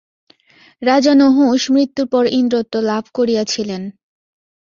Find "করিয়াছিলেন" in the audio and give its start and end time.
3.13-3.81